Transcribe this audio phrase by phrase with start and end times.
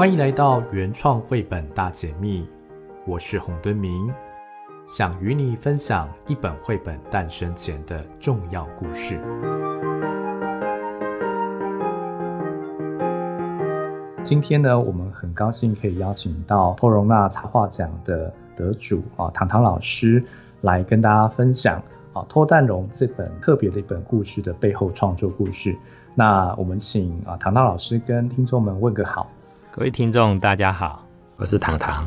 [0.00, 2.48] 欢迎来到原创绘本大解密，
[3.06, 4.10] 我是洪敦明，
[4.88, 9.20] 想与你分享一本绘本诞生前的重要故事。
[14.22, 20.24] 今天呢，我们很高兴可以邀请到托容纳插画奖的得主啊，唐唐老师
[20.62, 21.76] 来跟大家分享
[22.14, 25.76] 啊《托蛋龙》这本特别的一本故事的背后创作故事。
[26.14, 29.30] 那我们请啊唐唐老师跟听众们问个好。
[29.72, 31.06] 各位听众，大家好，
[31.36, 32.04] 我是糖糖。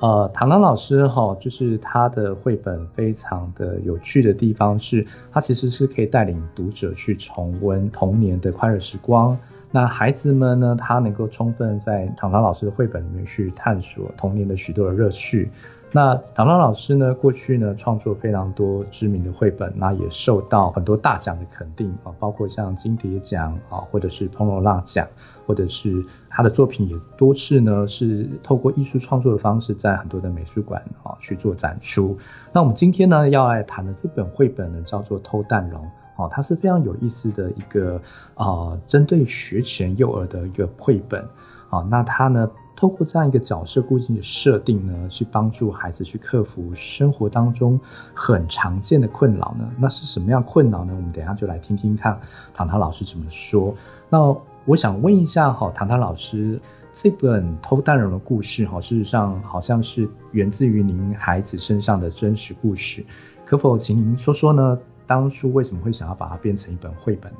[0.00, 9.38] 呃，糖糖老师哈，就是他的绘本非常的有趣的地方是，他其实是可以带领读者去重温童年的快乐时光。
[9.70, 15.48] 那孩子们呢，他能够充分在糖糖老师的绘本里面去探索童年的许多的乐趣。
[15.92, 25.08] 那唐浪老师呢，过去呢创作非常多知名的绘本，那也受到很多大奖的肯定啊，包括像金蝶奖啊，或者是彭罗拉奖，
[25.48, 32.16] 或者是他的作品也多次呢是透过艺术创作的方式，在很多的美术馆啊去做展出。
[32.52, 35.82] 那我们今天呢要来谈的这本绘本呢，叫做《偷蛋龙》
[36.22, 38.00] 啊，它是非常有意思的一个
[38.34, 41.26] 啊，针对学前幼儿的一个绘本
[41.68, 42.48] 啊，那它呢。
[42.80, 47.78] 透过这样一个角色固定的设定呢，去帮助孩子去克服生活当中
[48.14, 50.94] 很常见的困扰呢，那是什么样困扰呢？
[50.96, 52.18] 我们等一下就来听听看
[52.54, 53.74] 唐唐老师怎么说。
[54.08, 56.58] 那我想问一下哈，唐唐老师，
[56.94, 63.04] 这本《偷蛋龙》的故事哈，事实上好像是源自于您孩子身上的真实故事，
[63.44, 64.78] 可否请您说说呢？
[65.10, 67.38] 当初为什么会想要把它变成一本绘本呢？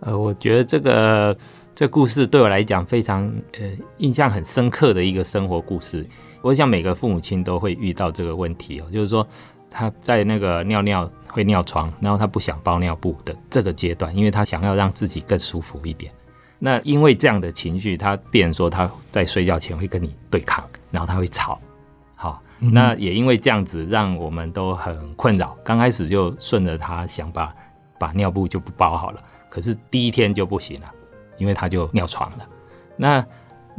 [0.00, 1.36] 呃，我觉得这个
[1.72, 6.04] 这故事对我来讲非常呃印象很深刻的一个生活故事。
[6.40, 9.24] 我想每个父母亲都会遇到这个问题哦，就是说
[9.70, 16.12] 他在那个尿尿会尿床，然后他不想包尿布的这个阶段，因为他想要让自己更舒服一点。
[16.58, 21.60] 那因为这样的情绪，他变成说他在睡觉前会跟你对抗，然后他会吵。
[22.22, 25.58] 好，那也因为这样子，让我们都很困扰。
[25.64, 27.52] 刚开始就顺着他想把
[27.98, 29.20] 把尿布就不包好了。
[29.50, 30.88] 可是第一天就不行了，
[31.36, 32.48] 因为他就尿床了。
[32.96, 33.26] 那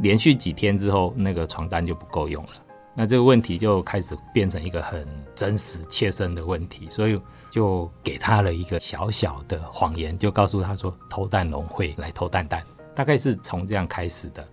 [0.00, 2.50] 连续几天之后，那个床单就不够用了。
[2.94, 7.18] 那这个问题就开始变成一个很真实切身的问题，所以
[7.50, 12.62] 就给他了一个小小的谎言，就告诉他说偷蛋龙会来偷蛋蛋，
[12.94, 14.46] 大概是从这样开始的。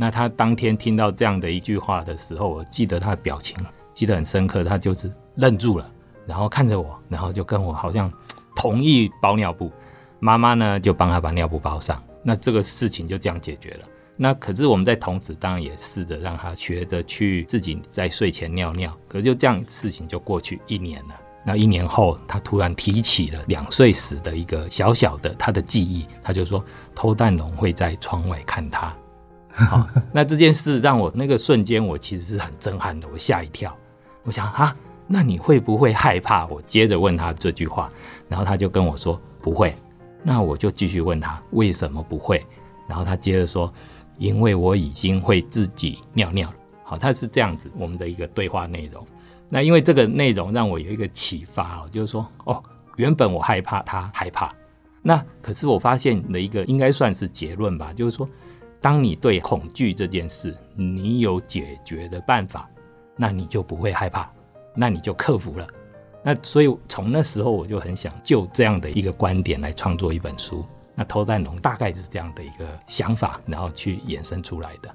[0.00, 3.58] 那他当天听到这样的一句话的时候，我记得他的表情
[3.92, 5.90] 记得很深刻，他就是愣住了，
[6.24, 8.08] 然后看着我，然后就跟我好像
[8.54, 9.72] 同意包尿布。
[10.20, 13.84] 妈妈呢，就帮他把尿布包上，那这个事情就这样解决了。
[14.16, 21.14] 那可是我们在同时当然也试着让他学着去自己在睡前尿尿，可是就这样事情就过去一年了。
[21.44, 26.64] 那一年后，他突然提起了两岁时的一个小小的他的记忆，他就说
[26.94, 28.94] 偷蛋龙会在窗外看他。
[29.66, 33.76] 好，那这件事让我那个瞬间我其实是很震撼的，我吓一跳，
[34.22, 34.74] 我想啊，
[35.06, 36.46] 那你会不会害怕？
[36.46, 37.90] 我接着问他这句话，
[38.28, 39.74] 然后他就跟我说不会。
[40.22, 42.44] 那我就继续问他为什么不会，
[42.88, 43.72] 然后他接着说，
[44.18, 46.54] 因为我已经会自己尿尿了。
[46.82, 49.06] 好，他是这样子，我们的一个对话内容。
[49.48, 52.62] 那因为这个内容让我有一个启发哦，就是说，哦，
[52.96, 54.52] 原本我害怕他害怕，
[55.02, 58.28] 那可是我发现的一个应该算是结论吧，就是说，
[58.80, 62.68] 当你对恐惧这件事你有解决的办法，
[63.16, 64.30] 那你就不会害怕，
[64.74, 65.66] 那你就克服了。
[66.22, 70.64] 那所以从那时候我就很想就这样的一个观点来创作一本书。
[70.94, 74.90] 那偷蛋龙大概是这样的一个想法，然后去衍生出来的。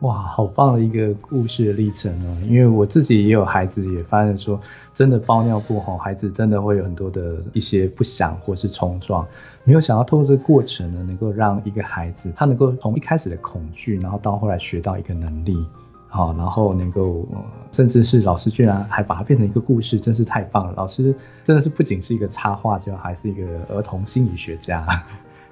[0.00, 2.36] 哇，好棒的一个故事的历程哦！
[2.44, 4.60] 因为我自己也有孩子，也发现说，
[4.94, 9.26] 真的包尿布吼，孩子真的会有很多的一些不想或是冲撞。
[9.64, 15.66] 没有想到透过这个过程呢，能够让一个孩子他能够从一开始的恐惧，然后到后来学到一个能力。
[16.06, 17.26] 好，然后能够，
[17.72, 20.72] 甚至是老师居然还把它变成一个故事，真是太棒了！
[20.76, 21.12] 老师
[21.42, 24.86] 真的是不仅是一个插画家，还是一个儿童心理学家。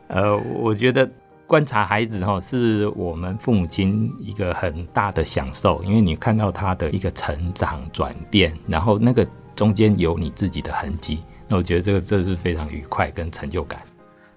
[0.07, 1.11] 呃，我觉得
[1.53, 13.83] 观察孩子哈，是我们父母亲一个很大的享受，因为你看到他的一个成长转变，然后那个中间有你自己的痕迹，那我觉得这个这是非常愉快跟成就感。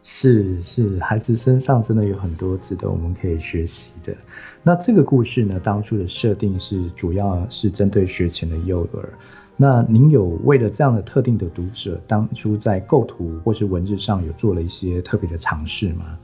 [0.04, 4.14] 是是，孩子身上真的有很多值得我们可以学习的。
[4.62, 9.14] 那这个故事呢，当初的设定是主要是针对学前的幼儿。
[9.56, 16.20] 那您有为了这样的特定的读者，当初在构图或是文字上有做了一些特别的尝试吗？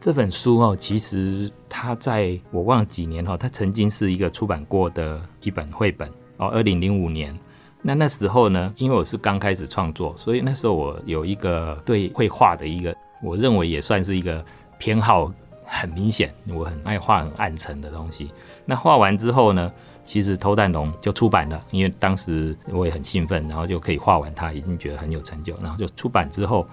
[0.00, 7.36] 这本书哦，其实它在我忘了几年哦，它曾经是一个出版过的一本绘本哦，二零零五年。
[7.82, 12.94] 那那时候呢，因为我是刚开始创作，所以那时候我有一个对绘画的一个。
[13.20, 14.44] 我认为也算是一个
[14.78, 15.32] 偏好
[15.64, 18.30] 很明显，我很爱画很暗沉的东西。
[18.64, 19.72] 那画完之后呢，
[20.04, 25.56] 其实《偷蛋龙》就出版了，因为当时我也很兴奋，然后就可以画完它，已经觉得很有成就。
[25.60, 26.64] 然后就出版之后，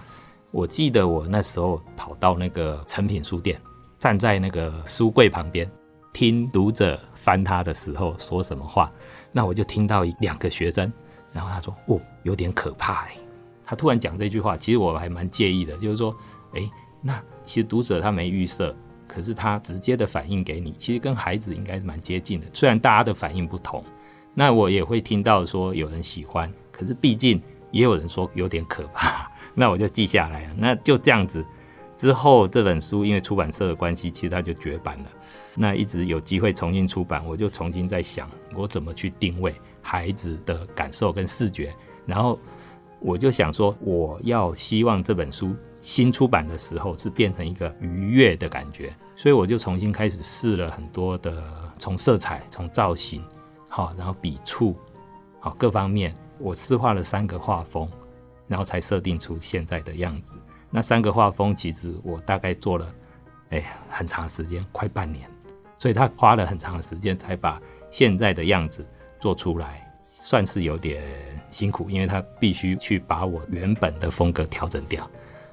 [0.56, 3.60] 我记得我那时候跑到那个诚品书店，
[3.98, 5.70] 站在那个书柜旁边，
[6.14, 8.90] 听读者翻它的时候说什么话。
[9.32, 10.90] 那我就听到两个学生，
[11.30, 13.18] 然后他说：“哦，有点可怕哎。”
[13.66, 16.16] 他突然讲这句话，其实我还蛮介意的，就是说，
[16.54, 16.62] 哎，
[17.02, 18.74] 那其实读者他没预设。
[19.06, 22.46] 可是他直接的反应给你，其实跟孩子应该是蛮接近的。
[22.54, 23.84] 虽然大家的反应不同，
[24.32, 27.38] 那我也会听到说有人喜欢，可是毕竟
[27.72, 30.54] 也有人说有点可怕，那我就记下来了。
[30.56, 31.44] 那就这样子，
[31.96, 35.06] 之后这本书因为出版社的关系，其实它就绝版了。
[35.56, 41.74] 那一直有机会重新出版，我就重新在想我怎么去定位孩子的感受跟视觉，
[42.04, 42.38] 然后
[43.00, 48.94] 我就想说，我要希望这本书新出版的时候是变成一个愉悦的感觉。
[49.14, 51.42] 所以我就重新开始试了很多的，
[51.78, 53.24] 从色彩、从造型，
[53.66, 54.76] 好，然后笔触，
[55.40, 57.88] 好，各方面，我试画了三个画风，
[58.48, 60.38] 然后才设定出现在的样子。
[60.70, 62.92] 那三个画风其实我大概做了，
[63.50, 65.28] 哎，很长时间，快半年，
[65.78, 67.60] 所以他花了很长的时间才把
[67.90, 68.84] 现在的样子
[69.20, 71.02] 做出来，算是有点
[71.50, 75.08] 辛苦，因为他必须去把我原本的风格调整掉。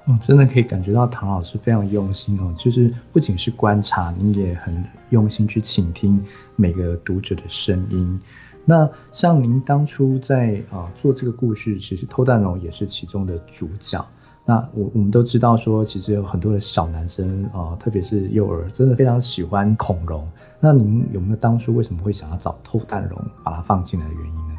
[0.06, 6.22] 哦，真的可以感觉到唐老师非常用心哦，就是不仅是观察，您也很用心去倾听
[6.58, 8.20] 每个读者的声音。
[8.66, 14.06] 那像您当初在啊做这个故事，其实偷蛋龙也是其中的主角。
[14.46, 20.28] 那我我们都知道说，其实有很多的小男生啊，特别是幼儿，真的非常喜欢恐龙。
[20.60, 24.56] 那您有没有当初为什么会想要找偷蛋龙把它放进来的原因呢？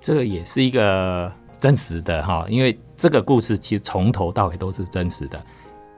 [0.00, 1.32] 这个也是一个。
[1.60, 5.42] 真实的哈，因为这个故事其实从头到尾都是真实的。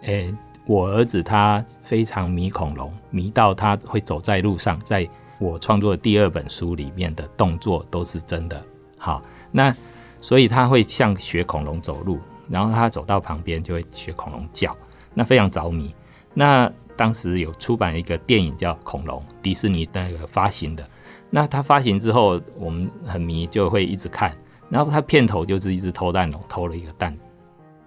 [0.04, 0.34] 诶，
[0.64, 5.06] 我儿子他非常迷恐龙，迷到他会走在路上，在
[5.40, 8.62] 我创作的第二本书里面的动作都是真的。
[8.96, 9.20] 好，
[9.50, 9.74] 那
[10.20, 14.76] 所以他会像学恐龙走路，然后他走到旁边就会学恐龙叫，
[15.14, 15.92] 那非常着迷。
[16.34, 20.86] 那当时有出版一个电影叫《恐龙》，迪士尼那个发行的。
[21.30, 24.36] 那他发行之后，我们很迷，就会一直看。
[24.68, 27.16] 然后他片头就是一只偷蛋龙偷了一个蛋，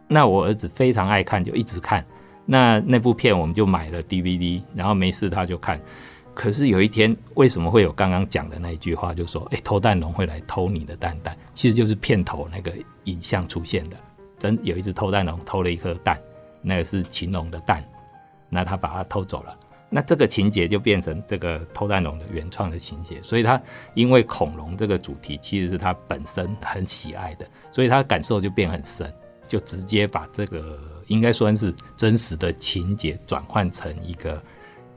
[0.08, 2.04] 那我儿子非常爱看，就一直看。
[2.46, 5.80] 那那部片我们就买了 DVD，然后没事他就看。
[6.34, 13.98] 可是有一天，为什么会有刚刚讲的那一句话，就说：“哎，偷蛋龙会来偷你的蛋蛋。”其实就是片头那个影像出现的。
[14.40, 16.20] 真有一只偷蛋龙偷了一颗蛋，
[16.62, 17.88] 那个是禽龙的蛋，
[18.50, 19.58] 那他把它偷走了。
[19.90, 23.62] 那这个情节就变成这个偷蛋龙的原创的情节，所以他
[23.94, 29.14] 因为恐龙这个主题其实是他本身很喜爱的，所以他感受就变很深，
[29.48, 34.44] 就直接把这个应该算是真实的情节转换成一个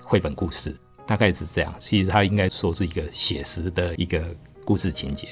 [0.02, 0.74] 绘本故事，
[1.06, 1.72] 大概是这样。
[1.78, 4.20] 其实它应该说是一个写实的一个
[4.64, 5.28] 故事情节。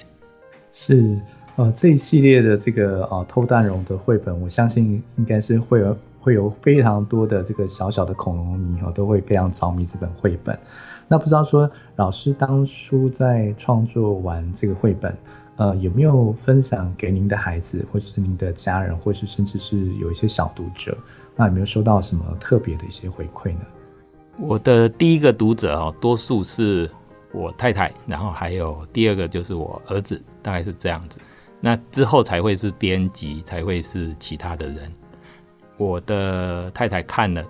[0.73, 1.19] 是，
[1.57, 5.97] 呃，这一系列的这个呃偷蛋龙的绘本，我相信应该是会有。
[6.25, 10.59] 会有非常多的这个小小的恐龙迷哦，都会非常着迷这本绘本。
[11.07, 15.15] 那不知道说老师当初在创作完这个绘本，
[15.57, 20.97] 呃，有没有分享给您的孩子，或是您的家人，或是甚至是有一些小读者，
[21.37, 23.61] 那有没有收到什么特别的一些回馈呢？
[24.39, 26.91] 我的第一个读者哦，多数是
[27.33, 31.21] 我太太，然后还有第二个就是我儿子，大概是这样子。
[31.61, 34.93] 那之后才会是编辑，才会是其他的人。
[35.77, 37.45] 我的太太看了，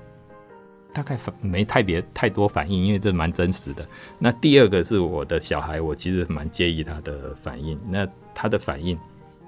[0.93, 3.87] 大概反没太别太多反应，因为这蛮真实的。
[4.19, 7.79] 那第二个是我的小孩，我其实蛮介意他的反应。
[7.89, 8.99] 那他的反应，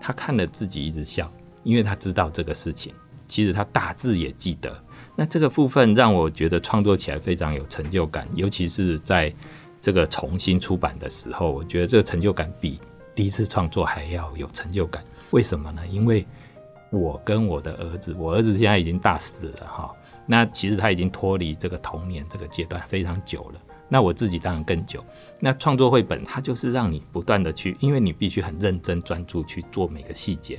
[0.00, 1.30] 他看了自己一直笑，
[1.62, 2.92] 因为他知道这个事情，
[3.26, 4.74] 其实他大致也记得。
[5.16, 9.34] 那这个部分让我觉得创作起来非常有成就感，尤其是在
[9.80, 12.78] 这个重新出版的时候，我觉得这个成就感比
[13.14, 15.02] 第一次创作还要有成就感。
[15.30, 15.80] 为什么呢？
[15.90, 16.26] 因为
[16.90, 19.90] 我跟我的儿子，我儿子现在已经大四了哈，
[20.26, 23.60] 那其实他已经脱离这个童年这个阶段非常久了。
[23.88, 25.04] 那我自己当然更久。
[25.40, 30.58] 那创作绘本，它就是让你不断的去，因为你必须很认真专注去做每个细节。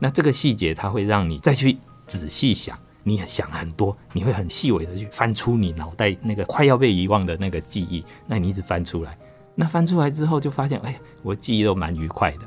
[0.00, 8.04] 那这个细节，它会让你再去仔细想，你也想很多，你会很细微的去翻出你脑袋那个快要被遗忘的那个记忆。
[8.26, 9.16] 那你一直翻出来，
[9.54, 12.40] 那翻出来之后就发现，哎，我记忆都蛮愉快的。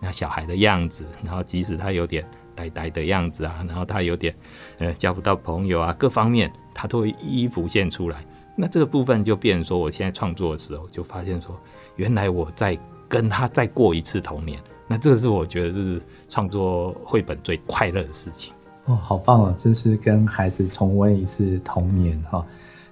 [0.00, 2.24] 那小孩的样子，然后即使他有点。
[2.54, 4.36] 呆呆的样子啊，然后他有点，
[4.76, 8.22] 呃，交不到朋友啊，各方面他都会一一浮现出来。
[8.54, 11.58] 那这个部分就变成说，我现在创作的时候就发现说，
[11.96, 12.78] 原来我在
[13.08, 14.60] 跟他再过一次童年。
[14.86, 18.52] 那这个是我觉得是创作绘本最快乐的事情。
[18.84, 19.54] 哦，好棒啊！
[19.58, 22.44] 这是跟孩子重温一次童年哈。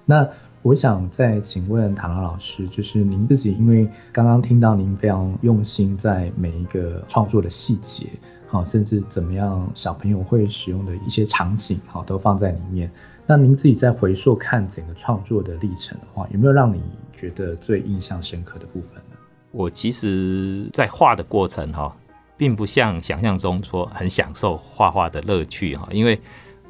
[0.05, 0.27] 那
[0.61, 8.07] 我想再请问唐老师，就是您自己，因为刚刚听到您非常用心在每一个创作的细节，
[8.47, 12.89] 好，甚至怎么样小朋友会使用的一些场景，好，都放在里面。
[13.27, 16.81] 那您自己在回溯看整个创作的历程的话，有没有让你
[17.13, 19.17] 觉得最印象深刻的部分呢？
[19.51, 21.93] 我其实，在画的过程哈，
[22.41, 26.19] 并不像想象中说很享受画画的乐趣哈，因为。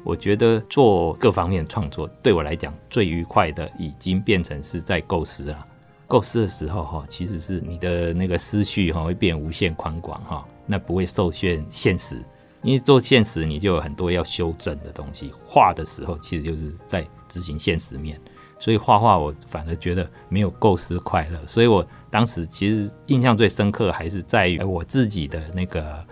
[0.04, 5.66] 我觉得做各方面创作对我来讲最愉快的，已经变成是在构思了。
[6.08, 12.20] 构思的时候哈，其实是你的那个思绪哈会变无限宽广哈，那不会受限现实。
[12.64, 18.20] 因为做现实你就有很多要修正的东西，画的时候其实就是在执行现实面。
[18.58, 21.38] 所以画画我反而觉得没有构思快乐。
[21.46, 26.06] 所以我当时其实印象最深刻还是在于我自己的那个。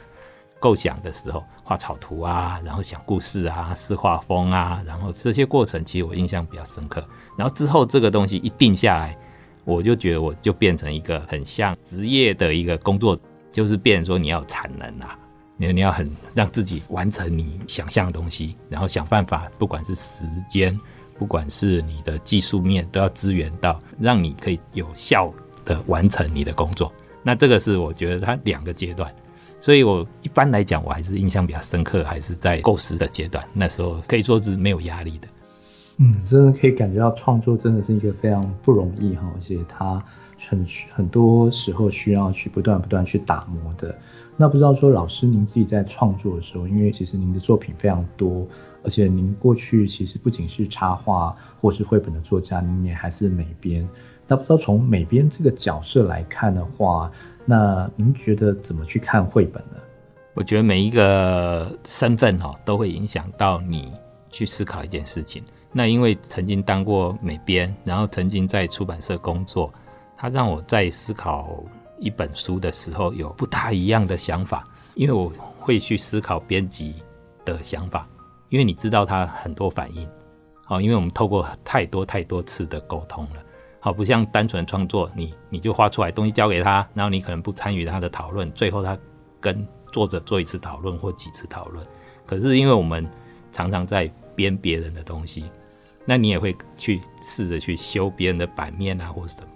[0.62, 7.02] 构想的时候，画草图啊，然后想故事啊，试画风啊，然后这些过程其实我印象比较深刻。
[7.34, 9.16] 然后之后这个东西一定下来，
[9.64, 13.18] 我就觉得我就变成一个很像职业的一个工作，
[13.50, 15.18] 就是变成说你要产能啊，
[15.56, 20.78] 你你要很让自己完成你想象的东西，然后想办法，不管是时间，
[21.18, 25.32] 不管是你的技术面，都要支援到，让你可以有效
[25.70, 26.92] 的完成你的工作。
[27.22, 29.12] 那这个是我觉得它两个阶段。
[29.60, 33.44] 所以，我一般来讲，我还是印象比较深刻，还是在构思的阶段。
[33.52, 35.28] 那时候可以说是没有压力的。
[35.98, 40.02] 嗯，真的可以感觉到创作真的是一个非常不容易哈，而且它
[40.48, 43.94] 很很多时候需要去不断不断去打磨的。
[44.38, 48.48] 那不知道说老师您自己在创作的时候，因为其实您的作品非常多，
[48.82, 53.86] 而且您过去其实不仅是插画或是绘本的作家，您也还是美编。
[54.30, 57.10] 那不知道从美编这个角色来看的话，
[57.44, 59.76] 那您觉得怎么去看绘本呢？
[60.34, 63.92] 我觉得每一个身份哈都会影响到你
[64.30, 65.42] 去思考一件事情。
[65.72, 69.74] 那因为曾经当过美编，然后曾经在出版社工作，
[70.16, 71.64] 它让我在思考
[71.98, 74.64] 一本书的时候有不大一样的想法。
[74.94, 77.02] 因为我会去思考编辑
[77.44, 78.06] 的想法，
[78.48, 80.08] 因为你知道他很多反应，
[80.66, 83.42] 好，因为我们透过太多太多次的沟通了。
[83.82, 88.96] 好，不像单纯创作，你你就画出来东西交给他，然后你可能不参与他的讨论，最后他
[89.40, 91.84] 跟作者做一次讨论或几次讨论。
[92.26, 93.08] 可是因为我们
[93.50, 95.50] 常常在编别人的东西，
[96.04, 99.48] 那你也会去试着去修别人的版面啊，或什么。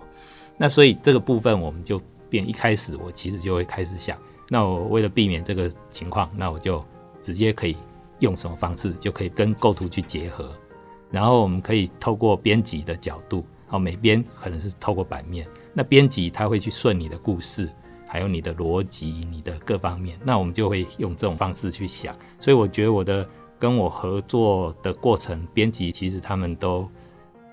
[0.57, 2.01] 那所以这个部分我们就
[2.31, 4.17] 变，一开始我其实就会开始想，
[4.49, 6.83] 那我为了避免这个情况，那我就
[7.21, 7.77] 直接可以
[8.21, 10.51] 用什么方式就可以跟构图去结合，
[11.11, 13.45] 然后我们可以透过编辑的角度。
[13.67, 17.69] 好，美编可能是透过版面，那编辑他会去顺你的故事，
[18.07, 22.15] 还有你的逻辑、你的各方面，那我们就会用这种方式去想。
[22.39, 23.29] 所以我觉得我的
[23.59, 26.89] 跟我合作的过程，编辑其实他们都，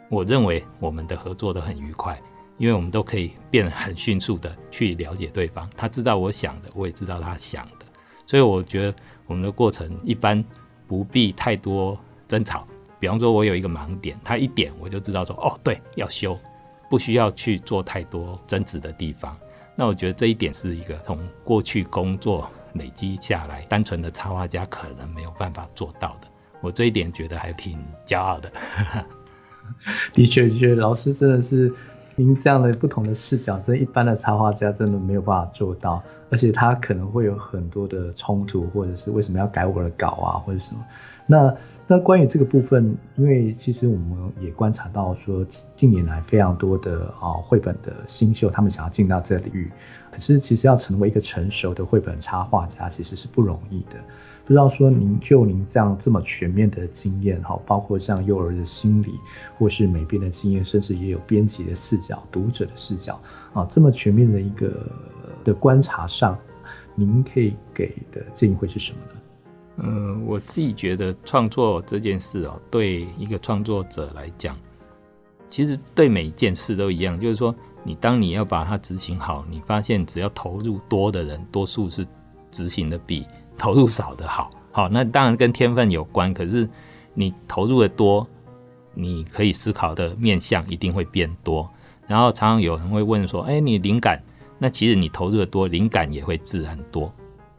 [0.10, 2.22] 我认为我们的合作都很愉快，
[2.58, 7.86] 因为我们都可以变得很迅速的去了解对方，他知道我想的，我也知道他想的，
[8.26, 10.44] 所以我觉得我们的过程一般
[10.86, 12.68] 不必太多争吵。
[13.02, 16.38] 比方说，我有一个盲点，他一点我就知道说，哦，对，要修，
[16.88, 19.36] 不需要去做太多争执的地方。
[19.76, 26.28] 那我觉得这一点是一个从过去工作累积下来，单纯的插画家可能没有办法做到的。
[26.62, 28.52] 我这一点觉得还挺骄傲的。
[30.14, 31.74] 的确，的确，老师真的是
[32.16, 40.86] 您这样的不同的视角，所以一般的插画家真的没有办法做到，而且他可能会有很多的冲突，或者是为什么要改我的稿啊，或者什么。
[41.26, 41.52] 那
[41.92, 45.46] 那关于这个部分，因为其实我们也观察到说，
[45.76, 49.70] 近年来非常多的啊绘本的新秀，他们想要进到这个领域，
[50.10, 53.98] 可是其实要成为一个成熟的绘本插画家，其实是不容易的。
[54.46, 59.10] 不知道说您就您这样这么全面的经验哈，包括像幼儿的心理，
[59.58, 63.20] 或是美编的经验，甚至也有编辑的视角、读者的视角
[63.52, 64.90] 啊，这么全面的一个
[65.44, 66.40] 的观察上，
[66.96, 69.21] 您可以给的建议会是什么呢？
[69.84, 74.56] 嗯，我自己觉得创作这件事哦，对一个创作者来讲，
[75.50, 82.06] 其实对每一件事都一样，就是说，你当你要把它执行好，你发现只要投入多的人，多数是
[82.52, 83.26] 执行的比
[83.58, 84.52] 投入少的好。
[84.72, 86.70] 好，那当然跟天分有关，可是
[87.14, 88.26] 你投入的多，
[88.94, 91.68] 你可以思考的面向一定会变多。
[92.08, 94.22] 然后常常有人会问说，哎，你灵感？
[94.60, 97.12] 那其实你投入的多，灵感也会自然多。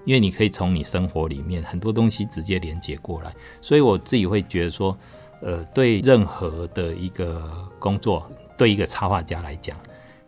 [0.05, 4.97] 因为你可以从你生活里面很多东西直接连接过来，所以我自己会觉得说，
[5.41, 9.77] 呃，对任何的一个工作，对一个插画家来讲，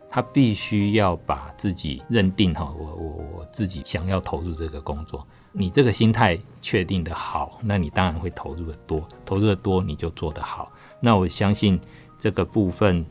[0.09, 10.71] 他必须要把自己认定哈，我我我自己想要投入这个工作，你这个心态确定的好，那你当然会投入的多，投入的多你就做得好。
[11.01, 11.79] 那我相信
[12.17, 13.05] 这个部分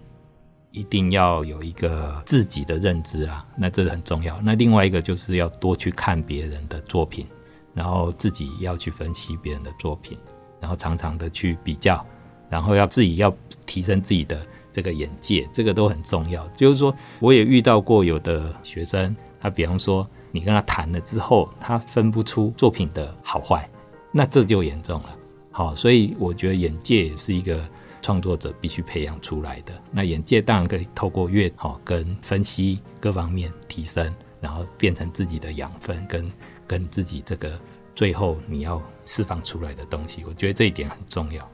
[0.74, 4.38] 一定要有一个自己的认知啊，那这很重要。
[4.42, 7.26] 那另外一个就是要多去看别人的作品，
[7.72, 10.18] 然后自己要去分析别人的作品，
[10.60, 12.04] 然后常常的去比较，
[12.50, 13.32] 然后要自己要
[13.64, 16.46] 提升自己的这个眼界，这个都很重要。
[16.48, 23.70] 就是说，我也遇到过有的学生，他比方说你跟他谈了之后，他分不出作品的好坏，
[24.10, 25.16] 那这就严重了。
[25.52, 27.64] 好，所以我觉得眼界也是一个
[28.04, 29.72] 创作者必须培养出来的。
[29.90, 36.30] 那眼界当然可以透过阅好跟分析各方面提升，然后变成自己的养分跟
[36.66, 37.58] 跟自己这个
[37.94, 40.22] 最后你要释放出来的东西。
[40.28, 41.50] 我觉得这一点很重要。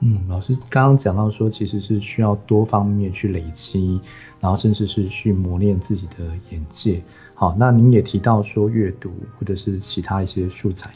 [0.00, 4.00] 嗯，老师刚刚讲到说，其实是需要多方面去累积，
[4.40, 7.02] 然后甚至是去磨练自己的眼界。
[7.34, 10.90] 好，那您也提到说阅读或者是其他一些素材。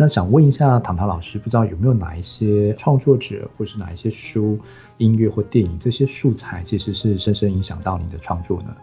[0.00, 4.56] 那想问一下唐唐老师，不知道有没有哪一些创作者，或是哪一些书、
[4.98, 8.76] 音乐或电影这些素材，其实是深深影响到你的创作呢？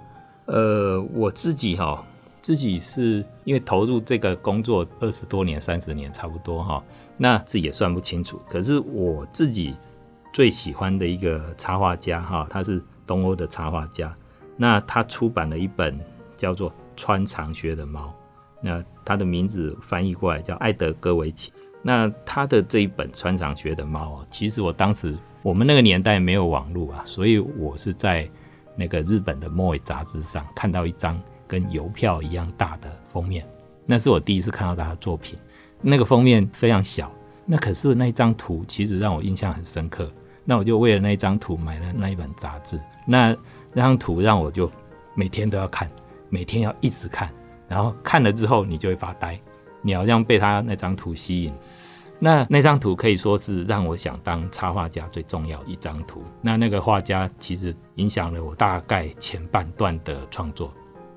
[0.48, 2.04] 呃，我自己哈，
[2.42, 6.84] 自己是因为投入这个工作二十多年、三十年差不多哈，
[7.16, 8.38] 那自己也算不清楚。
[8.50, 9.74] 可是我自己
[10.34, 14.14] 最喜欢的一个插画家哈，他是东欧的插画家，
[14.58, 15.98] 那他出版了一本
[16.36, 18.08] 叫做《穿长靴的猫》。
[18.66, 21.54] 那他的名字翻译过来叫艾德戈维奇。
[21.84, 28.28] 那他的这一本《穿长靴的猫》啊，其实我当时我们那个年代没有网络啊，所以我是在
[28.76, 33.48] 那个日本的 Moe 杂志上看到一张跟邮票一样大的封面，
[33.86, 35.38] 那是我第一次看到他的作品。
[35.80, 37.12] 那个封面非常小，
[37.46, 40.12] 那可是那张图其实让我印象很深刻。
[40.44, 42.80] 那我就为了那张图买了那一本杂志。
[43.06, 43.36] 那
[43.74, 44.72] 那张图让我就
[45.14, 45.88] 每天都要看，
[46.30, 47.30] 每天要一直看。
[47.68, 49.40] 然后看了之后，你就会发呆，
[49.82, 51.54] 你好像被他那张图吸引。
[52.18, 56.24] 那那张图可以说是让我想当插画家最重要一张图。
[56.42, 60.72] 那那个画家其实影响了我大概前半段的创作。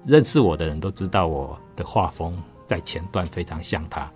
[0.07, 4.11] 认识我的人都知道我的画风在前段非常像他，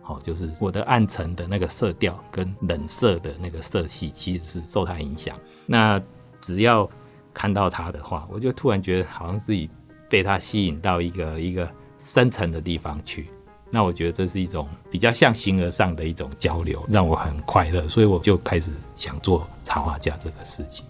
[0.00, 5.36] 好，就是我的暗沉的那个色调跟冷色的那个色系其实是受他影响。
[5.66, 6.00] 那
[6.40, 6.88] 只要
[7.34, 9.68] 看到他的话，我就突然觉得好像自己。
[10.14, 13.26] 被它吸引到一个一个深层的地方去，
[13.68, 20.86] 那我觉得这是一种比较像形而上的一种交流，让我很快乐，所以我就开始想做插画家这个事情。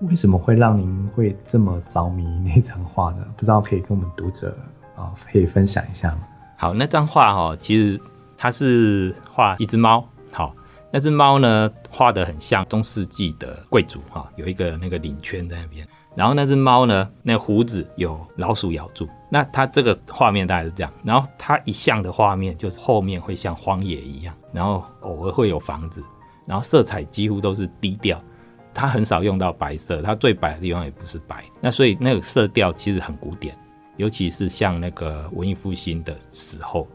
[0.00, 3.24] 为什么会让您会这么着迷那张画呢？
[3.34, 4.54] 不知道可以跟我们读者
[4.94, 6.28] 啊，可以分享一下吗？
[6.58, 7.98] 好，那张画哈，其实
[8.36, 10.54] 它是画一只猫，好，
[10.92, 15.88] 那只猫呢画的很像中世纪的贵族哈，有一个那个领圈在那边。
[16.16, 19.08] 然后那只猫呢，那胡子有老鼠咬住。
[19.28, 20.92] 那它这个画面大概是这样。
[21.02, 26.02] 然后它一向的画面就是后面会像荒野一样，然后偶尔会有房子，
[26.46, 28.20] 然后色彩几乎都是低调。
[28.72, 31.44] 它很少用到白色，它最白的地方也不是白。
[31.60, 33.56] 那所以那个色调其实很古典，
[33.96, 36.86] 尤其是像那个文艺复兴的时候。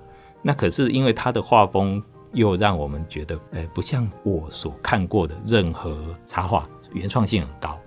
[0.42, 2.02] 那可是因为它的画风
[2.34, 7.78] 又让我们觉得，呃，不像我所看过的任何插画，原创性很高。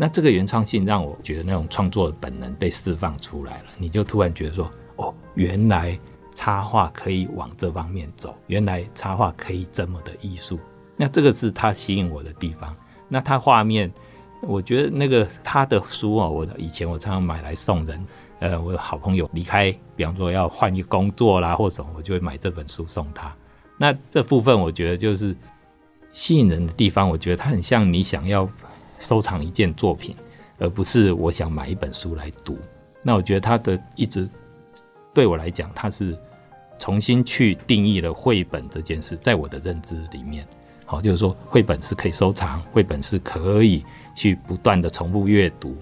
[0.00, 5.98] 那这个原创性让我觉得那种创作的本能被释放出来了，你就突然觉得说，哦，原来
[6.34, 10.58] 插画可以往这方面走，原来插画可以这么的艺术。
[10.96, 12.74] 那这个是他吸引我的地方。
[13.08, 13.92] 那他画面，
[14.40, 18.06] 我觉得那个他的书啊，我以前我常常买来送人，
[18.38, 23.30] 呃，我的好朋友离开，比方说要换一个工作啦或什么，我就会买这本书送他。
[23.76, 25.36] 那这部分我觉得就是
[26.10, 28.48] 吸引人的地方，我觉得它很像你想要。
[29.00, 30.14] 收藏一件作品，
[30.58, 32.56] 而不是我想买一本书来读。
[33.02, 34.28] 那我觉得他的一直
[35.12, 36.16] 对我来讲，他是
[36.78, 40.46] 重新去定义了绘本这件事，在我的认知里面，
[40.84, 43.84] 好，就是说绘本是可以收藏，绘本是可以
[44.14, 45.74] 去不断的重复阅读，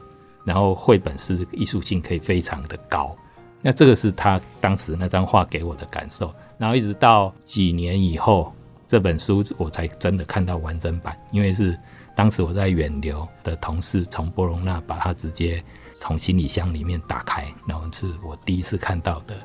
[0.47, 3.15] 然后绘本是艺术性可以非常的高。
[3.61, 6.33] 那这个是他当时那张画给我的感受。
[6.57, 8.53] 然后一直到几年以后，
[8.87, 11.77] 这本书我才真的看到完整版，因为是。
[12.19, 19.37] 当时我在远流的同事从波隆那把它直接从行李箱里面打开，然后是我第一次看到的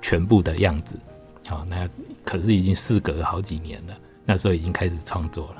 [0.00, 0.96] 全部的样子。
[1.48, 1.88] 好，那
[2.24, 5.56] 可是已经事隔好几年了，那时候已经开始创作了。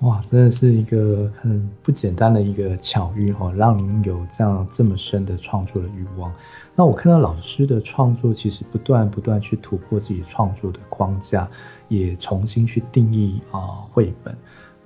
[0.00, 6.30] 哇，真的是一个很不简单的一个巧遇哈，让您有这样这么深的创作的欲望。
[6.74, 11.48] 那我看到老师的创作，其实不断不断去突破自己创作的框架，
[11.88, 14.36] 也重新去定义啊绘本。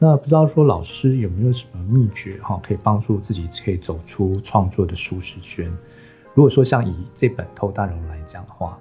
[0.05, 5.75] 那不知道说老师有没有什么秘诀哈，可以帮助自己可以走出创作的舒适圈？
[6.35, 8.79] 如果说像以这本《偷蛋龙》来讲的话，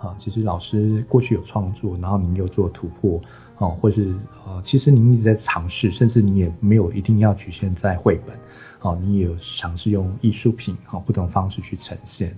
[0.00, 3.20] 啊，其实老师过去有创作，然后您又做突破，
[3.58, 4.14] 啊，或是
[4.46, 8.34] 呃，其实您一直在尝试，甚至你也没有一定要局限在绘本，
[8.80, 12.34] 哦，你也有尝试用艺术品，啊，不同方式去呈现。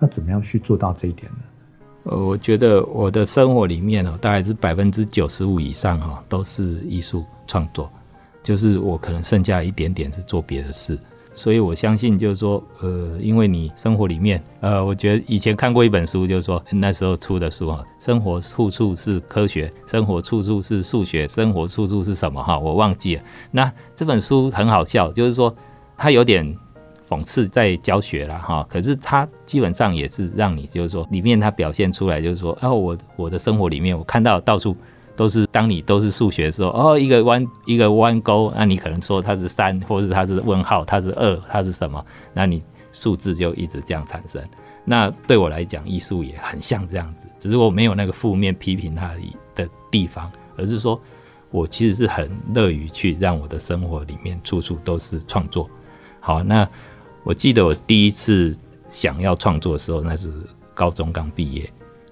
[0.00, 1.38] 那怎么样去做到这一点呢？
[2.04, 7.90] 呃，我觉得我的生活里面哦，大概是百分之九十五以上哈，都是艺术创作，
[8.42, 10.98] 就是我可能剩下一点点是做别的事。
[11.34, 22.58] 所以我相信，就是说，呃，因为你生活里面，呃，我觉得以前看过一本书，就是说那时候出的书哈，生活处处是科学，生活处处是数学，生活处处是什么哈？
[22.58, 23.22] 我忘记了。
[23.52, 25.54] 那这本书很好笑，就是说
[25.96, 26.56] 它有点
[27.08, 34.76] 讽刺在教学了哈，可是它基本上也是让你，就是说里面它表现出来，就是说，哦，我我的生活里面，我看到到处。
[35.16, 42.06] 都是当你都是数学的时候，哦，一个弯一个弯钩，那你可能说它是三，或是它是问号，它是二，它是什么？
[42.32, 44.40] 那你数字就一直这样产生。
[44.84, 49.10] 那对我来讲，艺术也很像这样子，只是我没有那个负面批评它
[49.56, 51.00] 的地方，而是说
[51.50, 55.68] 我其实是很乐于去让我的生活里面处处都是创作。
[56.20, 56.64] 好，那
[57.24, 60.32] 我记得我第一次想要创作的时候，那是
[60.74, 61.70] 高中刚毕业，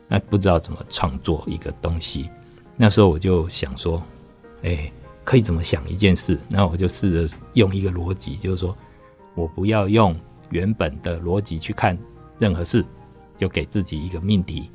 [0.09, 2.29] 那不知道怎么创作一个东西。
[2.77, 4.03] 那时候我就想说，
[4.63, 4.93] 哎、
[5.25, 6.39] 可以怎么想一件事？
[6.49, 8.77] 那我就试着用一个逻辑，就是说
[9.35, 10.15] 我不要用
[10.51, 11.97] 原本的逻辑去看
[12.39, 12.85] 任何事，
[13.37, 14.71] 就给自己一个命题。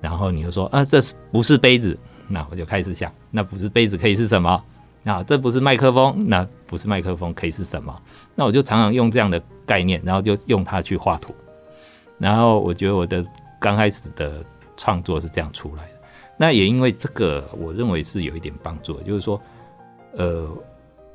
[0.00, 1.98] 然后你就说啊，这是不是杯子？
[2.28, 4.64] 那我就开始想，那不是杯子可以是什么？
[5.04, 6.28] 啊，这不是麦克风？
[6.28, 8.02] 那不是麦克风可以是什么？
[8.34, 11.34] 那我就常常用这样的概念，然后就用它去画图。
[12.18, 13.24] 然后我觉得我的
[13.60, 14.44] 刚开始的
[14.76, 15.92] 创作是这样出来的。
[16.36, 19.40] 那也因为这个，我认为是有一点帮助的，就是说，
[20.12, 20.48] 呃，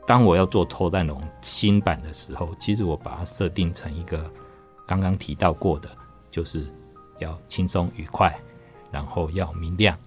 [0.05, 4.29] 当我要做《偷蛋龙》新版的时候，其实我把它设定成一个
[4.85, 5.89] 刚刚提到过的，
[6.29, 6.67] 就是
[7.19, 8.37] 要轻松愉快，
[8.91, 9.97] 然后要明亮，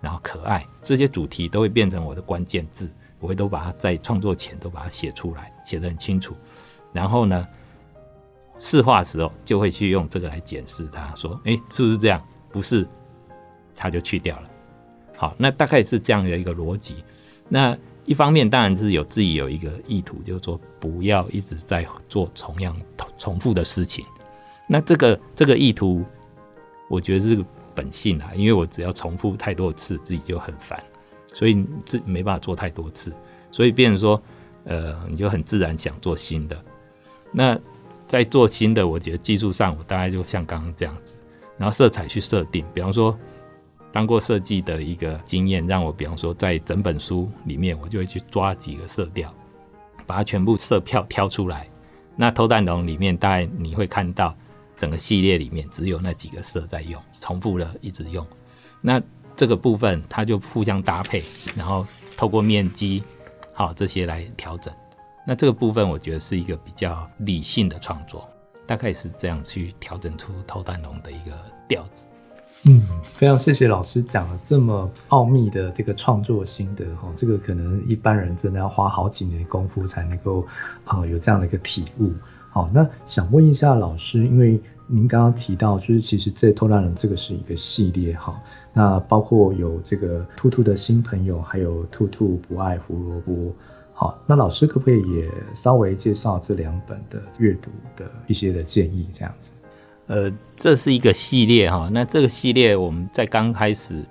[0.00, 6.34] 然后可爱，这些主题都会变成我的关键字，我会都把它在创作前都把它写出来，写得很清楚。
[6.92, 7.46] 然后呢，
[8.58, 12.22] 试画的时候就会去用这个来检视它，说，哎，是不是这样？
[12.50, 12.86] 不是，
[13.74, 14.50] 它就去掉了。
[15.16, 17.04] 好，那大概是这样的一个逻辑。
[17.48, 22.74] 那一方面当然是有自己有一个意图，就是说不要一直在做同样
[23.18, 24.04] 重复的事情。
[24.66, 26.04] 那这个这个意图，
[26.88, 30.82] 我觉得是个本性啊，因为我只要重复太多次，自己就很烦，
[31.32, 33.12] 所以自没办法做太多次，
[33.50, 34.22] 所以变成说，
[34.64, 36.56] 呃，你就很自然想做新的。
[37.32, 37.58] 那
[38.06, 41.16] 在做新的，我觉得技术上我大概就像刚刚这样子，
[41.56, 43.18] 然后色彩去设定，比方说。
[43.90, 49.34] 当过设计的一个经验，让我比方说在整本书里面，我就会去抓几个色调，
[50.06, 51.66] 把它全部色票挑出来。
[52.14, 54.36] 那偷蛋龙里面，大概你会看到
[54.76, 58.24] 整个系列里面只有那几个色在用，重复了一直用。
[58.82, 59.02] 那
[59.38, 61.22] 这个部分它就互相搭配，
[61.54, 63.04] 然后透过面积
[63.52, 64.74] 好这些来调整。
[65.24, 68.28] 那这个部分我觉得是一个比较理性的创作，
[68.66, 71.30] 大概是这样去调整出偷蛋龙的一个
[71.68, 72.08] 调子。
[72.64, 72.82] 嗯，
[73.14, 80.44] 非常谢谢老师讲了这么奥秘的这个创作心得哈，这个可能一般人真的要花好几年功夫才能够
[80.86, 82.12] 呃有这样的一个体悟。
[82.50, 88.40] 好，那想问一下老师，因为您刚刚提到就是其实这偷蛋龙这个是一个系列哈，
[88.72, 93.54] 那包括有这个兔兔的新朋友，还有兔兔不爱胡萝卜。
[93.92, 99.52] 好，那老师可不可以也稍微介绍这两本的阅读的一些的建议这样子？
[100.06, 104.02] 呃，这是一个系列哈，那这个系列我们在刚开始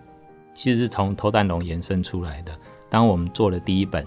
[0.53, 2.51] 其实是从偷蛋龙延伸出来的。
[2.89, 4.05] 当我们做了第一本，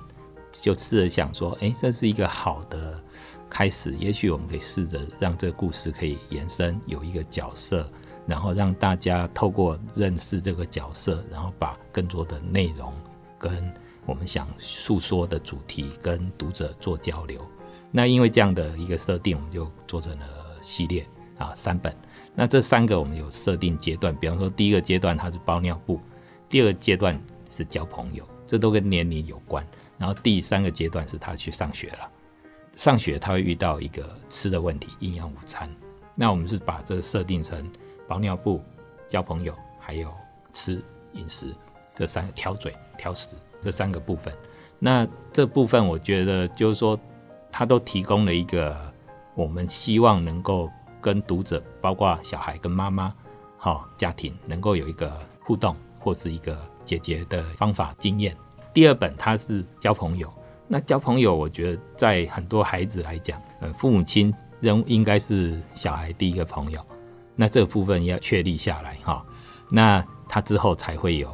[0.52, 3.02] 就试着想说，哎，这是一个好的
[3.50, 7.90] 开始，也许我们可以试着让这个故事可以延伸，有一个角色，
[8.26, 12.94] 然后让大家透过认识这个角色，然后把更多的内容
[13.38, 13.70] 跟
[14.06, 17.44] 我们想诉说的主题跟读者做交流。
[17.90, 20.26] 那因为这样的一个设定，我们就做成了
[20.62, 21.06] 系列。
[21.38, 21.96] 啊，三本，
[22.34, 25.98] 那这三个我们有设定阶段，比方说第一个阶段它是包尿布，
[26.50, 32.10] 第二个阶段是交朋友，这都跟年龄有关，然后第三个阶段是他去上学了，
[32.80, 35.68] 上学他会遇到一个吃的问题，营养午餐，
[36.14, 37.70] 那我们是把这设定成
[38.08, 38.58] 包尿布、
[39.06, 40.10] 交朋友还有
[40.54, 41.54] 吃饮食
[41.94, 44.34] 这三个挑嘴挑食这三个部分，
[44.78, 46.98] 那这部分我觉得就是说，
[47.52, 48.74] 他都提供了一个
[49.34, 50.70] 我们希望能够。
[51.02, 53.10] 跟读者，包括小孩跟妈妈，
[53.56, 58.36] 好家庭能够有一个互动，或是一个解决的方法经验。
[58.74, 60.30] 第二本它是交朋友，
[60.72, 66.80] 那交朋友，我觉得在很多孩子来讲，呃，父母亲仍应该是小孩第一个朋友，
[67.34, 69.26] 那这个部分要确立下来哈，
[69.68, 71.28] 那他之后才会有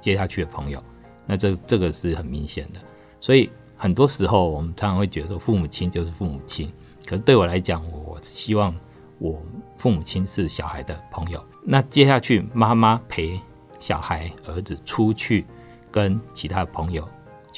[0.00, 0.82] 接下去的朋友。
[1.24, 2.80] 那这这个是很明显的。
[3.20, 6.68] 所以很多时候我们常常会觉得说父母亲就是父母亲，
[7.06, 8.74] 可是对我来讲，我希望
[9.20, 9.40] 我
[9.78, 11.40] 父母亲是小孩的朋友。
[11.62, 13.40] 那接下去妈妈陪
[13.78, 15.46] 小孩儿子出去
[15.92, 17.08] 跟其他朋友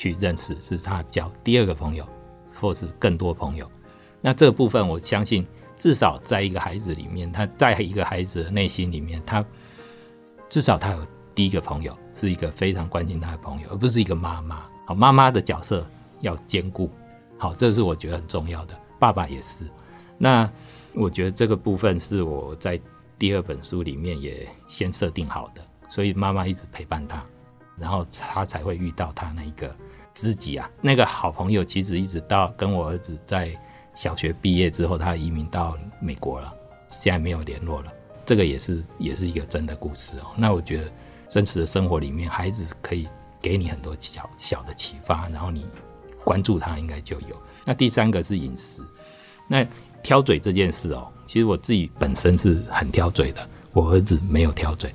[0.03, 2.05] 去认识，是他交第二个朋友，
[2.61, 3.71] 或是更多朋友。
[4.21, 9.45] 那这个部分，我相信至少在一个孩子里面，他在一个孩子的内心里面，他
[10.49, 14.69] 至少他有第一个朋友，是一个非常关心他的朋友，而不是一个妈妈。
[14.87, 15.87] 好，妈妈的角色
[16.21, 16.91] 要兼顾，
[17.39, 18.77] 好，这是我觉得很重要的。
[18.99, 19.69] 爸爸也是。
[20.19, 20.51] 那
[20.95, 22.81] 我觉得这个部分是我在
[23.17, 27.25] 第二本书里面也先设定好的，所以妈妈一直陪伴他，
[27.77, 29.77] 然后他才会遇到他那一个
[30.15, 31.65] 知己啊，那个好朋友。
[31.65, 33.53] 其实一直到跟我儿子在
[33.95, 36.53] 小学毕业之后，他移民到美国了，
[36.89, 37.93] 现在没有联络了。
[38.25, 40.27] 这个也是也是一个真的故事哦。
[40.37, 40.91] 那我觉得
[41.29, 43.09] 真实的生活里面，孩子可以。
[43.43, 45.67] 给你很多小小的启发，然后你
[46.25, 47.37] 关注他，应该就有。
[47.65, 48.85] 那第三个是饮食，
[49.49, 49.67] 那
[50.01, 54.95] 挑嘴这件事哦，其实我自己本身是很挑嘴的，我儿子没有挑嘴，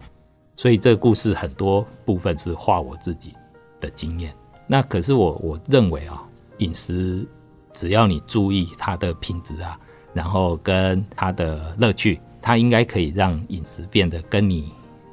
[0.56, 3.36] 所以这个故事很多部分是画我自己
[3.82, 4.34] 的经验。
[4.68, 6.22] 那可是我我认为啊，
[6.58, 7.26] 饮食
[7.74, 9.80] 只要你注意它的品质啊，
[10.14, 14.72] 然后跟它的乐趣，它应该可以让饮食变得跟你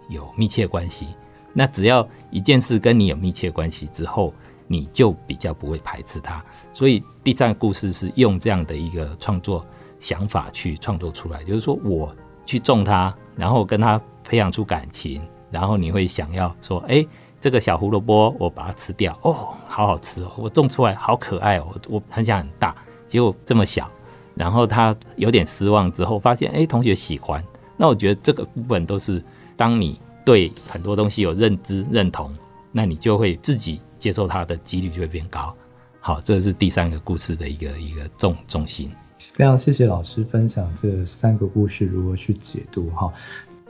[0.08, 1.08] 有密切关系。
[1.52, 4.34] 那只要一件事跟你有密切关系之后，
[4.66, 6.44] 你就比较不会排斥它。
[6.72, 9.64] 所以第三个故事是用这样的一个创作
[10.00, 12.12] 想法去创作出来，就是说我
[12.44, 17.06] 去种它，然后跟它培养出感情，然后你会想要说，哎，
[17.44, 22.74] 这个小胡萝卜我把它吃掉，哦，好好吃哦，我种出来好可爱哦，我很想很大，
[23.06, 23.86] 结果这么小，
[24.34, 27.44] 然后他有点失望之后，发现哎，同学喜欢，
[27.76, 29.22] 那我觉得这个部分都是
[29.58, 30.00] 当你。
[30.24, 32.34] 对很多东西有认知认同，
[32.72, 35.54] 那你就会自己接受它的几率就会变高。
[36.00, 38.90] 好，这是第三个故事的一个一个重重心。
[39.34, 43.12] 非常谢谢老师分享这三个故事如何去解读哈。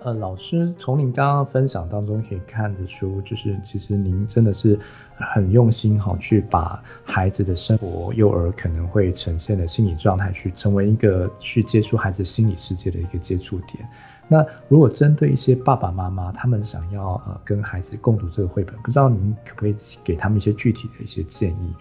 [0.05, 4.79] 呃，老师从您刚刚分享当中可以看得出，就是其实您真的是
[5.17, 13.89] 很用心哈，去把孩子的生活、幼儿可能会呈现的心理状态，去成为一个去接触孩子心理世界的一个接触点。
[14.29, 21.75] 那如果针对一些爸爸妈妈，他们想要呃跟孩子共读这个绘本，不知道您可不可以给他们一些具体的一些建议？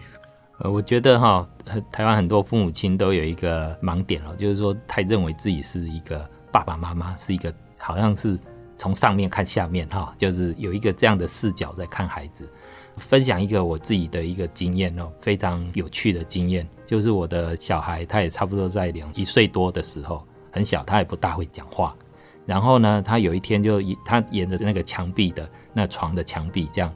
[0.60, 1.46] 呃，我觉得哈，
[1.92, 7.52] 台湾很多父母亲都有一个盲点哦，就是说太认为自己是一个爸爸妈妈，是一个
[7.84, 8.38] 好像是
[8.76, 12.48] 从上面看下面哈，就是有一个这样的视角在看孩子。
[12.96, 21.94] 分享一个我自己的一个经验哦，非常有趣的经验，就是我的小孩他也差不多在两一岁多的时候，很小，他也不大会讲话。
[22.46, 26.94] 然后呢，他有一天就他沿着那个墙壁的那床的墙壁这样，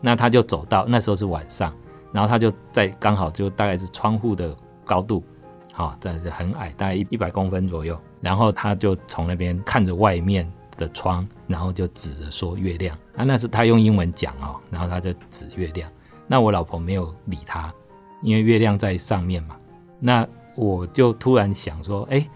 [0.00, 1.74] 那他就走到那时候是晚上，
[2.12, 5.24] 然后他就在刚好就大概是窗户的高度，
[5.72, 7.98] 好，但是很矮，大概一一百公分左右。
[8.24, 12.96] 然后他就从那边看着外面的窗，然后就指着说月亮。
[13.14, 15.88] 啊，那是他用英文讲哦，然后他就指月亮。
[16.26, 17.72] 那我老婆没有理他，
[18.22, 19.54] 因为月亮在上面嘛。
[20.00, 22.26] 那我就突然想说，哎。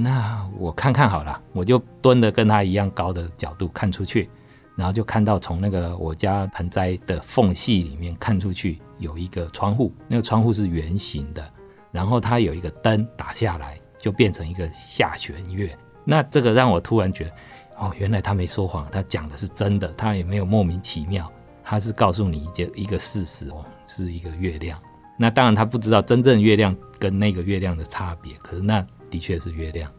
[0.00, 4.30] 那我看看好了，我就蹲的跟他一样高的角度看出去，
[4.76, 11.44] 然后就看到从那个我家盆栽的缝隙里面看出去有一个窗户，那个窗户是圆形的，
[11.90, 15.76] 然后它有一个灯打下来，就变成一个下弦月。
[16.04, 17.32] 那这个让我突然觉得，
[17.78, 21.30] 哦，原来他没说谎，他讲的是真的，他也没有莫名其妙，
[21.62, 24.80] 他是告诉你一件一个事实哦，是一个月亮。
[25.18, 28.86] 那当然他不知道真正月亮跟那个月亮的差别，可是那。
[29.10, 29.90] 的确是月亮，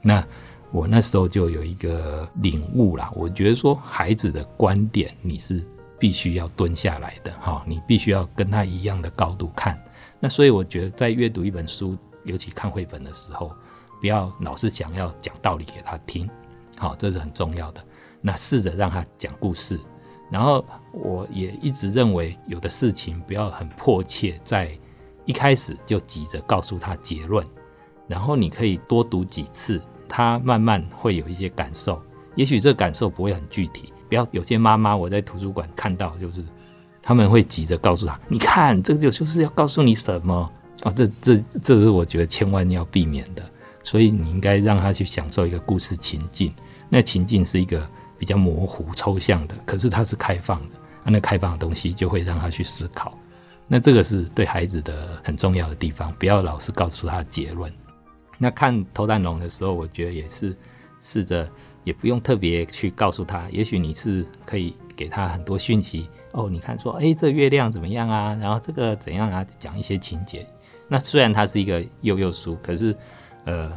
[0.00, 0.24] 那
[0.70, 3.10] 我那时候就有一个领悟啦。
[3.12, 5.60] 我觉得说孩子的观点你是
[5.98, 9.76] 必须要蹲下来的哈，你必须要跟他一样的高度看。
[10.20, 13.54] 那所以我觉得在阅读一本书，尤其看绘本的时候，
[14.00, 16.28] 不要老是想要讲道理给他听，
[16.78, 17.84] 好，这是很重要的。
[18.20, 19.78] 那试着让他讲故事，
[20.30, 24.76] 然后我也一直认为有的事情不要很迫切，在
[25.26, 27.46] 一开始就急着告诉他结论。
[28.06, 32.02] 然后你可以多读几次，他慢慢会有一些感受。
[32.34, 33.92] 也许这感受不会很具体。
[34.08, 36.44] 不要有些妈妈，我在图书馆看到，就是
[37.02, 43.42] 他们会急着告诉他：“你看，这个就就是要告诉你什么啊？”这这这是我觉得千万要避免的。
[43.82, 46.52] 所以你应该让他去享受一个故事情境。
[46.88, 47.86] 那情境是一个
[48.18, 50.76] 比较模糊抽象的，可是它是开放的。
[51.04, 53.12] 那开放的东西就会让他去思考。
[53.68, 56.10] 那这个是对孩子的很重要的地方。
[56.18, 57.70] 不要老是告诉他结论。
[58.38, 60.56] 那看《偷蛋龙》的时候，我觉得也是
[60.98, 61.46] 试着，
[61.84, 63.46] 也不用特别去告诉他。
[63.50, 68.34] 也许你是可以给他很多讯息，哦，你看说，哎，这月亮怎么样啊？
[68.40, 69.46] 然后这个怎样啊？
[69.58, 70.46] 讲一些情节。
[70.88, 72.94] 那虽然它是一个幼幼书，可是，
[73.44, 73.72] 呃，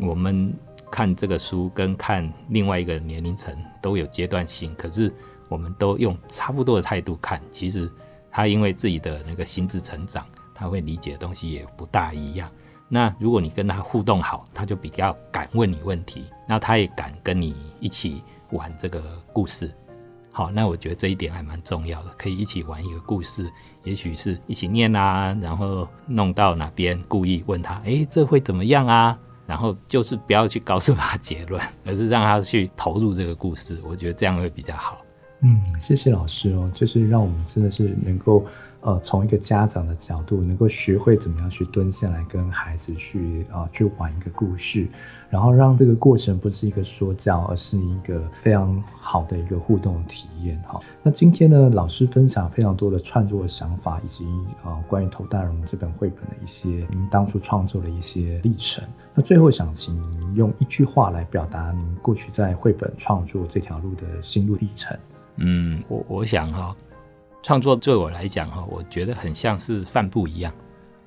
[0.00, 0.52] 我们
[0.90, 5.12] 看这个书跟看另外一个年龄层都有阶段性，可是
[5.48, 7.40] 我们都用差不多的态度看。
[7.50, 7.90] 其实
[8.30, 12.50] 他因为自己的那个心智成长，他会理解的东西也不大一样。
[12.88, 19.72] 那如果你跟他互动好，他就比较敢问你问题，那他也敢跟你一起玩这个故事。
[20.32, 23.48] 好，那我觉得这一点还蛮重要的，可以一起玩一个故事，
[23.84, 29.18] 也许是一起念啊，然后弄到哪边，故意问他，哎，这会怎么样啊？
[29.46, 34.98] 然后就是不要去告诉他结论，而是让他去投入这个故事，我觉得这样会比较好。
[35.42, 38.44] 嗯，谢谢老师哦，就是让我们真的是能够。
[38.82, 44.88] 呃，从一个家长的角度，能够学会怎么样去蹲下来跟孩子去啊、去玩一个故事，
[45.30, 50.80] 然后让这个过程不是一个说教，而是一个非常好的一个互动体验哈。
[51.00, 54.24] 那今天呢，老师分享非常多的创作的想法，以及
[54.64, 58.84] 啊、呃，关于《头大容》这本绘本的一些您当初创作的一些历程。
[59.14, 64.98] 那最后想请您用一句话来表达您过去在绘本创作这条路的心路历程。
[65.36, 66.76] 嗯，我我想哈。
[67.42, 70.54] 创作对我来讲，哈，我觉得很像是散步一样，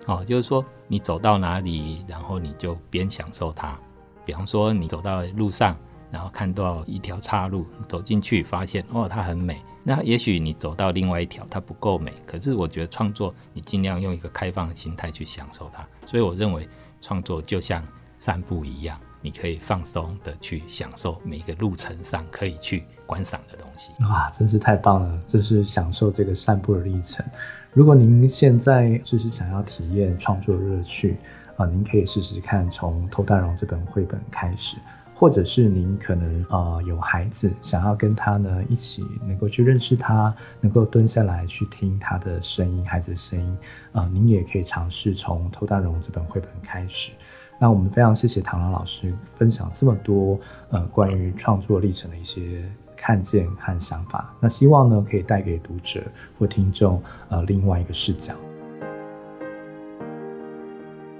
[0.06, 3.80] 哦，就是说你走到哪里，然后你就边享受它。
[4.26, 5.78] 比方说，你走到路上，
[6.12, 9.62] 然后看到一条岔路，走进去发现哦，它很美。
[9.82, 12.12] 那也许你走到另外一条，它不够美。
[12.26, 15.88] 可是我觉得创作，你尽量用一个开放的心态去享受它。
[16.06, 16.67] 所以我认为
[17.00, 17.82] 创作就像
[18.17, 19.00] 散步一样。
[19.25, 23.89] 你可以放松的去享受每一个路程上可以去观赏的东西。
[24.03, 25.19] 哇，真是太棒了！
[25.25, 27.25] 就是享受这个散步的历程。
[27.73, 31.17] 如果您现在就是想要体验创作乐趣
[31.57, 34.77] 啊，您可以试试看从《头大容》这本绘本开始，
[35.15, 43.57] 或者是您可能啊有孩子想要跟他呢一起能够去认识他，能够蹲下来去听他的声音，孩子的声音
[43.91, 47.11] 啊，您也可以尝试从《头大容》这本绘本开始。
[47.57, 50.39] 那我们非常谢谢唐郎老师分享这么多
[50.69, 52.63] 呃关于创作历程的一些
[52.95, 54.33] 看见和想法。
[54.39, 56.03] 那希望呢可以带给读者
[56.37, 58.33] 或听众呃另外一个视角。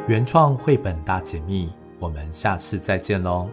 [0.08, 1.70] 原创绘本大解密，
[2.00, 3.50] 我们下次再见喽。